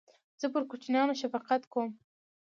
[0.39, 1.87] زه پر کوچنیانو شفقت کوم.